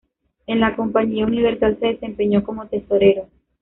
[0.47, 3.27] En la compañía Universal se desempeñó como tesorero.